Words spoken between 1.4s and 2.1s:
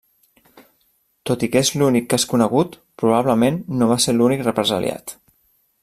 i que és l'únic